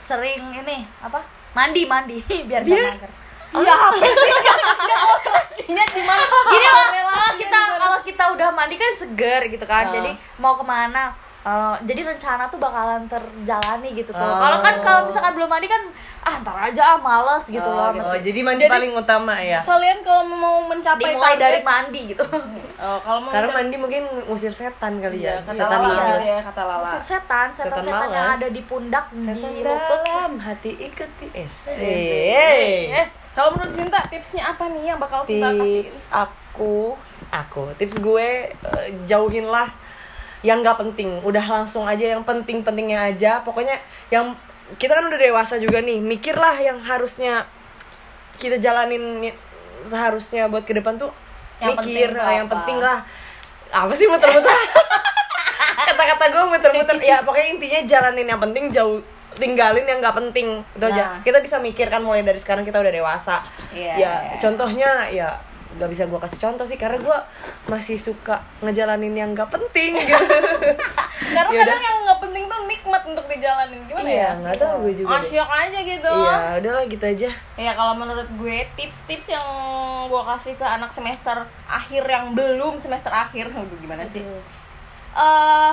sering 0.00 0.40
ini 0.56 0.86
apa 0.98 1.20
mandi 1.50 1.82
mandi 1.84 2.18
biar 2.48 2.60
gak 2.60 2.68
Biar- 2.68 2.96
mager 2.96 3.10
iya 3.50 3.74
apa 3.74 3.96
sih 3.98 4.32
operasinya 5.16 5.84
di 5.88 6.02
mana 6.02 6.22
gini 6.46 6.66
loh 6.66 6.86
kalau 7.08 7.32
kita 7.34 7.60
kalau 7.76 7.98
kita 8.02 8.24
udah 8.30 8.48
mandi 8.50 8.74
kan 8.74 8.92
seger 8.94 9.42
gitu 9.48 9.64
kan 9.64 9.84
Ah. 9.84 9.90
jadi 9.90 10.10
mau 10.36 10.54
ke 10.54 10.64
mana 10.64 11.12
eh, 11.40 11.76
jadi 11.82 12.00
rencana 12.04 12.44
tuh 12.46 12.58
bakalan 12.58 13.02
terjalani 13.04 13.88
gitu 13.92 14.10
tuh 14.10 14.20
Oh. 14.20 14.38
kalau 14.38 14.58
kan 14.58 14.74
kalau 14.78 15.00
misalkan 15.04 15.32
belum 15.32 15.46
mandi 15.46 15.66
kan 15.66 15.82
ah 16.20 16.34
ntar 16.38 16.56
aja 16.60 16.82
ah 16.84 16.98
males 16.98 17.44
gitu 17.44 17.62
Oh, 17.62 17.72
loh 17.72 17.88
gitu. 17.90 18.00
Oh, 18.00 18.10
Masih- 18.10 18.24
jadi 18.24 18.40
mandi 18.42 18.62
Jadi- 18.62 18.74
paling 18.74 18.92
utama 18.94 19.34
ya. 19.34 19.60
kalian 19.62 19.98
kalau 20.00 20.22
mau 20.26 20.58
mencapai 20.62 20.98
dimulai 21.00 21.26
target- 21.30 21.40
dari 21.40 21.60
mandi 21.62 22.00
gitu 22.08 22.24
oh, 22.84 22.98
kalau 23.00 23.18
mau 23.20 23.30
Karena 23.30 23.48
mandi 23.54 23.76
mungkin 23.76 24.02
ngusir 24.24 24.50
setan 24.50 24.98
kali 24.98 25.18
Iya, 25.20 25.30
ya. 25.32 25.36
kata 25.42 25.52
setan 25.54 25.78
Lala 25.78 25.88
males. 25.94 26.22
ya, 26.22 26.38
kata 26.42 26.62
Lala 26.62 26.84
Usir 26.84 27.02
setan 27.06 27.46
setan 27.50 27.70
Setan 27.70 27.84
setan 27.84 28.08
yang 28.08 28.26
malas. 28.26 28.36
ada 28.36 28.48
di 28.48 28.62
pundak 28.62 29.04
Setan 29.08 29.34
di 29.36 29.60
lutut 29.60 30.00
dalam 30.02 30.32
hati 30.38 30.70
ikuti 30.76 31.26
es. 31.32 31.54
eh 31.72 33.06
kalau 33.30 33.54
menurut 33.54 33.72
Sinta 33.72 34.00
tipsnya 34.04 34.42
apa 34.48 34.66
nih 34.68 34.82
yang 34.84 34.98
bakal 34.98 35.22
Sinta 35.22 35.54
kasih 35.54 35.86
tips 35.86 36.00
aku 36.10 36.98
aku 37.30 37.62
tips 37.76 37.96
gue 37.96 38.28
eh, 38.50 38.88
jauhinlah 39.04 39.70
yang 40.42 40.62
nggak 40.62 40.78
penting. 40.78 41.18
Udah 41.22 41.42
langsung 41.42 41.84
aja 41.84 42.14
yang 42.14 42.22
penting 42.22 42.62
pentingnya 42.62 43.10
aja. 43.10 43.42
Pokoknya 43.42 43.78
yang 44.08 44.38
kita 44.76 44.94
kan 44.94 45.04
udah 45.06 45.18
dewasa 45.18 45.56
juga 45.56 45.80
nih. 45.80 45.98
Mikirlah 45.98 46.54
yang 46.58 46.78
harusnya 46.78 47.48
kita 48.38 48.56
jalanin 48.56 49.18
ni- 49.18 49.38
seharusnya 49.86 50.46
buat 50.46 50.62
ke 50.62 50.74
depan 50.74 50.98
tuh 50.98 51.10
Yang 51.58 51.82
mikir 51.82 52.08
penting 52.14 52.22
lah, 52.22 52.30
yang 52.34 52.46
apa? 52.46 52.54
penting 52.54 52.78
lah 52.78 52.98
apa 53.68 53.92
sih 53.92 54.06
muter-muter? 54.06 54.58
Kata-kata 55.88 56.24
gue 56.30 56.44
muter-muter. 56.46 56.96
Ya 57.02 57.18
pokoknya 57.22 57.48
intinya 57.58 57.80
jalanin 57.84 58.26
yang 58.26 58.40
penting 58.40 58.64
jauh 58.70 59.02
tinggalin 59.36 59.86
yang 59.86 59.98
nggak 59.98 60.14
penting. 60.14 60.62
Itu 60.74 60.84
aja. 60.86 61.18
Nah. 61.18 61.22
kita 61.22 61.38
bisa 61.38 61.56
mikir 61.58 61.86
kan 61.86 62.00
mulai 62.00 62.22
dari 62.22 62.38
sekarang 62.38 62.62
kita 62.62 62.78
udah 62.78 62.90
dewasa. 62.90 63.42
Iya, 63.74 63.94
ya 63.94 63.96
iya. 63.98 64.12
contohnya 64.38 64.90
ya 65.10 65.28
nggak 65.78 65.88
bisa 65.88 66.04
gue 66.04 66.18
kasih 66.18 66.40
contoh 66.42 66.66
sih 66.66 66.74
karena 66.74 66.98
gue 66.98 67.18
masih 67.66 67.94
suka 67.94 68.42
ngejalanin 68.58 69.14
yang 69.14 69.30
nggak 69.30 69.46
penting 69.48 69.94
gitu 69.96 70.18
karena 71.34 71.48
Yaudah. 71.48 71.62
kadang 71.62 71.80
yang 71.80 71.96
nggak 72.02 72.20
penting 72.20 72.44
tuh 72.44 72.60
nikmat 72.66 73.02
untuk 73.06 73.24
dijalanin 73.24 73.80
gimana 73.86 74.04
iya 74.04 74.18
ya 74.18 74.30
nggak 74.36 74.56
tahu 74.58 74.74
gue 74.84 74.94
juga 74.98 75.08
asyik 75.16 75.46
aja 75.46 75.78
gitu 75.78 76.10
iya 76.12 76.36
udahlah 76.58 76.84
gitu 76.84 77.04
aja 77.06 77.30
Ya 77.58 77.72
kalau 77.74 77.94
menurut 77.94 78.26
gue 78.34 78.58
tips-tips 78.74 79.30
yang 79.30 79.46
gue 80.06 80.22
kasih 80.24 80.54
ke 80.54 80.62
anak 80.62 80.90
semester 80.90 81.34
akhir 81.66 82.02
yang 82.02 82.30
belum 82.32 82.78
semester 82.78 83.10
akhir, 83.10 83.50
gimana 83.82 84.06
sih? 84.06 84.22
Eh 85.12 85.72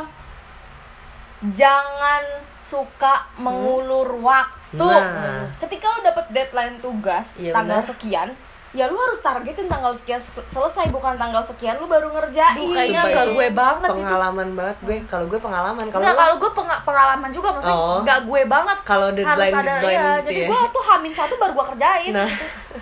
jangan 1.53 2.23
suka 2.57 3.29
mengulur 3.37 4.17
waktu. 4.17 4.81
Nah. 4.81 5.45
Ketika 5.61 5.85
lo 5.87 5.99
dapet 6.01 6.25
deadline 6.33 6.81
tugas 6.81 7.37
Iya, 7.37 7.53
tanggal 7.53 7.79
benar. 7.79 7.89
sekian, 7.93 8.29
ya 8.75 8.85
lu 8.85 8.97
harus 8.97 9.17
targetin 9.17 9.65
tanggal 9.65 9.89
sekian 9.93 10.19
sel- 10.19 10.43
selesai 10.45 10.85
bukan 10.89 11.15
tanggal 11.15 11.39
sekian 11.41 11.75
lu 11.75 11.87
baru 11.87 12.11
ngerjain. 12.11 12.59
Kayaknya 12.59 12.75
Sumpah 12.93 13.07
nggak 13.07 13.23
itu 13.23 13.33
gue 13.33 13.47
banget 13.49 13.89
itu. 13.89 13.99
pengalaman 14.01 14.47
banget 14.51 14.77
gue 14.81 14.95
kalau 15.05 15.25
gue 15.25 15.39
pengalaman 15.39 15.85
kalau 15.87 16.03
kalau 16.13 16.35
gue 16.35 16.51
penga- 16.51 16.81
pengalaman 16.83 17.29
juga 17.29 17.49
maksudnya 17.49 17.77
Oh. 17.77 17.99
nggak 18.01 18.19
gue 18.21 18.41
banget 18.45 18.77
Kalau 18.83 19.07
deadline- 19.09 19.31
harus 19.47 19.55
ada 19.57 19.73
deadline 19.73 19.95
ya, 19.95 20.03
gitu 20.11 20.27
jadi 20.27 20.35
ya. 20.37 20.47
gue 20.47 20.59
tuh 20.69 20.83
hamin 20.85 21.11
satu 21.11 21.33
baru 21.35 21.51
gue 21.53 21.65
kerjain 21.71 22.11
nah 22.13 22.29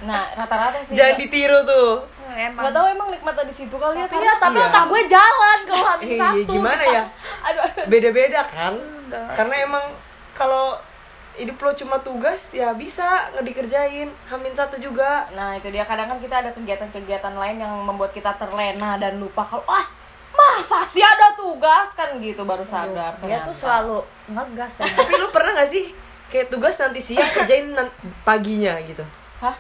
Nah, 0.04 0.26
rata-rata 0.36 0.82
sih. 0.84 0.94
jangan 0.94 1.16
ditiru 1.16 1.60
tuh 1.64 1.92
Hmm, 2.20 2.34
emang 2.42 2.64
Nggak 2.64 2.74
tahu 2.74 2.86
emang 2.90 3.08
nikmatnya 3.10 3.46
di 3.46 3.54
situ 3.54 3.76
kali 3.76 3.94
ya. 3.94 4.08
iya 4.10 4.34
tapi 4.36 4.58
Iya. 4.58 4.66
otak 4.66 4.84
gue 4.86 5.02
jalan 5.06 5.58
kalau 5.64 5.86
hamin 5.88 6.08
eh, 6.08 6.18
satu 6.18 6.50
gimana 6.50 6.84
ya 6.84 7.04
aduh, 7.48 7.62
aduh. 7.64 7.86
beda-beda 7.86 8.42
kan 8.44 8.74
Enggak. 8.74 9.28
karena 9.36 9.56
emang 9.62 9.86
kalau 10.34 10.66
hidup 11.36 11.58
lo 11.58 11.72
cuma 11.74 11.98
tugas 11.98 12.52
ya 12.52 12.72
bisa 12.72 13.04
nggak 13.32 13.46
dikerjain. 13.46 14.10
Hamin 14.26 14.54
satu 14.54 14.78
juga. 14.78 15.26
Nah 15.32 15.56
itu 15.56 15.70
dia. 15.70 15.82
Kadang 15.82 16.08
kan 16.08 16.20
kita 16.20 16.36
ada 16.40 16.52
kegiatan-kegiatan 16.52 17.34
lain 17.34 17.58
yang 17.58 17.74
membuat 17.80 18.12
kita 18.12 18.34
terlena 18.36 18.96
dan 18.96 19.18
lupa 19.18 19.42
kalau 19.42 19.66
ah 19.66 19.86
masa 20.32 20.82
sih 20.84 21.00
ada 21.00 21.34
tugas? 21.34 21.92
Kan 21.92 22.18
gitu 22.18 22.42
baru 22.44 22.62
sadar. 22.64 23.18
dia 23.18 23.42
ternyata. 23.42 23.46
tuh 23.46 23.56
selalu 23.56 23.98
ngegas 24.28 24.74
ya. 24.78 24.86
Tapi 24.88 25.14
lu 25.16 25.28
pernah 25.30 25.52
gak 25.56 25.70
sih 25.70 25.94
kayak 26.28 26.50
tugas 26.50 26.74
nanti 26.76 27.00
siang 27.00 27.30
kerjain 27.32 27.72
nan- 27.72 27.94
paginya 28.22 28.78
gitu? 28.82 29.02
Hah? 29.40 29.54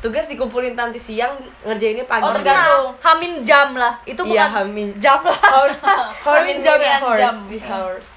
tugas 0.00 0.24
dikumpulin 0.24 0.72
nanti 0.72 0.96
siang 0.96 1.36
ngerjainnya 1.60 2.08
pagi 2.08 2.24
Oh, 2.24 2.32
tergantung. 2.32 2.86
Nah, 2.88 3.04
hamin 3.04 3.44
jam 3.44 3.76
lah. 3.76 4.00
Itu 4.02 4.24
iya 4.24 4.48
bukan 4.48 4.50
hamin. 4.64 4.88
jam 4.96 5.20
lah. 5.20 5.36
Horse. 5.36 5.84
Horse 6.24 6.40
Hamin 6.40 6.56
jam 6.58 6.78
sekian 6.80 7.00
horse. 7.04 7.20
jam. 7.20 7.34
di 7.46 7.58
horse 7.60 8.12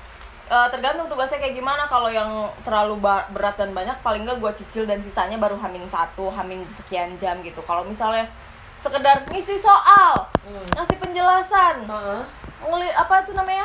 eh, 0.53 0.67
tergantung 0.69 1.07
tugasnya 1.07 1.39
kayak 1.39 1.55
gimana 1.55 1.83
kalau 1.85 2.07
yang 2.07 2.29
terlalu 2.61 3.01
berat 3.01 3.55
dan 3.55 3.71
banyak 3.71 3.97
paling 3.99 4.21
nggak 4.21 4.37
gue 4.37 4.51
cicil 4.55 4.83
dan 4.83 4.99
sisanya 4.99 5.35
baru 5.35 5.57
hamin 5.57 5.87
satu 5.87 6.29
hamin 6.29 6.61
sekian 6.69 7.17
jam 7.17 7.41
gitu 7.41 7.59
kalau 7.61 7.81
misalnya 7.83 8.29
sekedar 8.77 9.25
ngisi 9.27 9.57
soal 9.57 10.29
Hmm. 10.39 10.59
ngasih 10.69 10.97
penjelasan 10.97 11.75
Heeh. 11.83 12.21
ngeli 12.61 12.89
apa 12.93 13.23
itu 13.23 13.31
namanya 13.31 13.63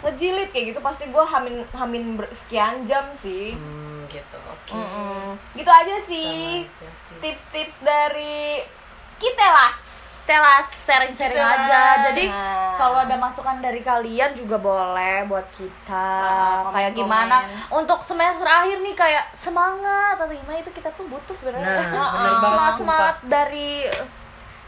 ngejilid 0.00 0.48
kayak 0.48 0.66
gitu 0.68 0.80
pasti 0.80 1.04
gue 1.06 1.24
hamin 1.24 1.66
hamin 1.72 2.04
sekian 2.32 2.86
jam 2.86 3.10
sih 3.12 3.52
Hmm, 3.52 4.06
gitu. 4.06 4.38
Oke. 4.40 4.72
Mm-mm. 4.72 5.34
gitu 5.52 5.66
aja 5.68 5.96
sih 6.00 6.62
Sama 6.62 6.86
aja 6.86 6.90
sih. 6.96 7.18
tips-tips 7.20 7.76
dari 7.80 8.62
Kitelas 9.18 9.76
telas 10.30 10.70
sharing-sharing 10.78 11.34
aja 11.36 11.82
jadi 12.06 12.30
Nah. 12.30 12.78
kalau 12.78 12.98
ada 13.00 13.16
masukan 13.16 13.58
dari 13.58 13.82
kalian 13.82 14.30
juga 14.32 14.56
boleh 14.56 15.26
buat 15.26 15.50
kita 15.50 16.06
Nah, 16.22 16.70
kayak 16.70 16.92
gimana 16.94 17.36
untuk 17.68 17.98
semester 18.00 18.46
akhir 18.46 18.78
nih 18.78 18.94
kayak 18.94 19.34
semangat 19.34 20.14
atau 20.14 20.30
gimana 20.30 20.56
itu 20.56 20.70
kita 20.70 20.94
tuh 20.94 21.04
butuh 21.04 21.34
sebenarnya 21.34 21.66
Nah, 21.82 21.90
Nah, 21.90 22.10
bener 22.14 22.30
banget. 22.30 22.46
semangat 22.46 22.70
sumpah. 22.70 22.78
semangat 22.78 23.16
dari 23.26 23.70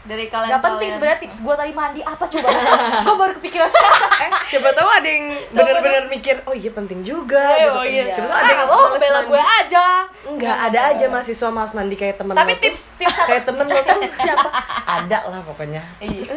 dari 0.03 0.27
kalian 0.27 0.51
Gak 0.51 0.61
penting 0.61 0.89
sebenarnya 0.91 1.19
tips 1.21 1.37
gue 1.39 1.55
tadi 1.55 1.71
mandi 1.71 2.01
apa 2.01 2.23
coba 2.25 2.47
gue 3.05 3.15
baru 3.15 3.33
kepikiran 3.33 3.71
Eh, 4.19 4.31
siapa 4.47 4.69
tahu 4.71 4.85
ada 4.85 5.05
yang 5.05 5.25
benar-benar 5.49 6.03
mikir, 6.05 6.43
oh 6.43 6.51
iya 6.51 6.69
penting 6.69 6.99
juga. 7.01 7.39
Gitu. 7.55 7.71
oh 7.71 7.83
iya. 7.83 8.03
Siapa 8.09 8.27
tahu 8.27 8.37
ada 8.37 8.51
yang 8.51 8.61
oh 8.67 8.87
bela 8.93 9.21
gue 9.23 9.41
aja 9.41 9.85
Enggak, 10.23 10.57
ada 10.61 10.79
aja 10.89 11.05
mahasiswa 11.07 11.47
malas 11.47 11.71
mandi 11.71 11.95
kayak 11.95 12.15
temen 12.15 12.31
Tapi 12.31 12.45
lo 12.45 12.53
tuh. 12.53 12.63
tips- 12.65 12.89
tips 12.95 13.17
kayak 13.21 13.43
temen 13.43 13.63
lo 13.63 13.79
tuh 13.79 13.99
siapa? 14.23 14.47
Ada 14.83 15.17
lah 15.25 15.39
pokoknya. 15.41 15.81
iya 15.97 16.31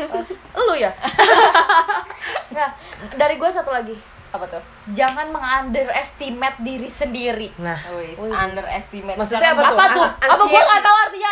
lu 0.57 0.75
ya 0.75 0.91
nggak 2.53 2.71
dari 3.15 3.35
gue 3.37 3.51
satu 3.51 3.71
lagi 3.71 3.95
apa 4.37 4.47
tuh? 4.49 4.62
Jangan 4.88 5.26
mengunderestimate 5.28 6.57
diri 6.59 6.88
sendiri. 6.88 7.49
Nah, 7.57 7.78
Wis, 7.93 8.16
underestimate. 8.16 9.16
Maksudnya 9.16 9.50
Jangan- 9.50 9.64
apa 9.66 9.66
tuh? 9.66 9.76
apa 9.76 9.87
tuh? 9.90 10.07
Ah, 10.23 10.28
apa 10.31 10.45
gue 10.45 10.62
nggak 10.62 10.83
tahu 10.83 10.97
artinya? 11.02 11.31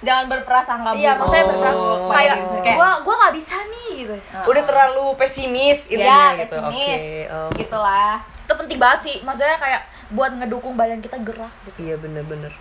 Jangan 0.00 0.24
berprasangka 0.28 0.88
buruk. 0.90 1.00
iya 1.00 1.12
maksudnya 1.14 1.44
Oh. 1.44 2.08
kayak 2.08 2.36
Kayak- 2.62 2.78
gue 2.78 2.90
gue 3.00 3.14
nggak 3.14 3.34
bisa 3.34 3.56
nih 3.64 3.90
gitu. 3.96 4.14
Heeh. 4.14 4.44
udah 4.46 4.62
terlalu 4.64 5.04
pesimis 5.16 5.80
ya 5.84 5.92
intinya 5.92 6.20
gitu. 6.36 6.56
Pesimis. 6.56 7.00
Oh. 7.28 7.48
gitulah. 7.52 8.14
Itu 8.40 8.52
penting 8.54 8.78
banget 8.78 9.00
sih. 9.02 9.16
Maksudnya 9.20 9.56
kayak 9.56 9.82
buat 10.08 10.30
ngedukung 10.32 10.74
badan 10.74 10.98
kita 10.98 11.16
gerak 11.18 11.52
gitu. 11.64 11.78
Iya 11.82 11.96
bener-bener. 11.96 12.52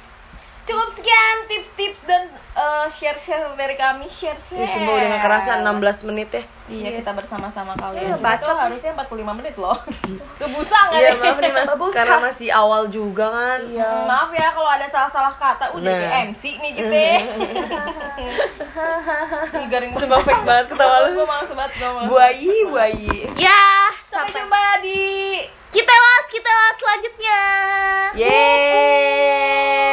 cukup 0.63 0.87
sekian 0.89 1.43
tips-tips 1.45 2.07
dan 2.07 2.22
share 2.93 3.17
share 3.17 3.41
dari 3.57 3.73
kami 3.73 4.05
share 4.05 4.37
share. 4.37 4.69
Semua 4.69 4.69
sumpah 4.69 4.93
udah 5.01 5.19
ngerasa 5.25 5.49
16 5.65 6.09
menit 6.13 6.29
ya. 6.29 6.45
Iya, 6.63 6.79
iya. 6.79 6.91
kita 7.03 7.11
bersama-sama 7.11 7.75
kalian. 7.75 8.13
Ya, 8.13 8.15
bacot 8.15 8.55
harusnya 8.55 8.95
45 8.95 9.39
menit 9.43 9.55
loh. 9.59 9.75
Kebusang. 10.39 10.95
nggak? 10.95 11.01
Iya 11.01 11.11
maaf 11.19 11.37
nih 11.43 11.51
mas. 11.51 11.67
Kebusa. 11.75 11.95
Karena 11.99 12.17
masih 12.23 12.49
awal 12.55 12.87
juga 12.87 13.25
kan. 13.27 13.59
Iya. 13.67 13.83
Hmm, 13.83 14.07
maaf 14.07 14.31
ya 14.31 14.47
kalau 14.55 14.69
ada 14.71 14.87
salah-salah 14.87 15.35
kata. 15.35 15.75
Udah 15.75 15.91
nah. 15.91 15.99
jadi 15.99 16.31
MC 16.31 16.43
nih 16.61 16.71
gitu. 16.77 16.93
Ya. 16.93 17.19
Ini 19.59 19.65
garing. 19.67 19.91
Sumpah 19.99 20.23
fake 20.23 20.43
banget 20.47 20.65
ketawa 20.71 20.97
lu. 21.09 21.19
Gue 21.19 21.27
malas 21.27 21.51
banget 21.51 21.71
gue 21.75 21.89
malas. 21.89 22.07
Buayi 22.07 22.55
buayi. 22.71 23.27
Ya 23.35 23.91
sampai, 24.07 24.31
sampai 24.31 24.39
jumpa 24.45 24.63
di 24.85 25.01
kita 25.73 25.89
las 25.89 26.29
kita 26.29 26.51
las 26.53 26.77
selanjutnya. 26.77 27.41
Yeay. 28.13 29.92